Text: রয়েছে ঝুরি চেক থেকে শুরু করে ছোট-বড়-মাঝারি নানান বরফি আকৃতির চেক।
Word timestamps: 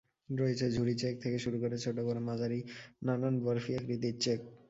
রয়েছে 0.31 0.65
ঝুরি 0.75 0.93
চেক 1.01 1.15
থেকে 1.23 1.37
শুরু 1.39 1.57
করে 1.59 1.75
ছোট-বড়-মাঝারি 1.83 2.59
নানান 3.01 3.35
বরফি 3.43 3.71
আকৃতির 3.79 4.15
চেক। 4.23 4.39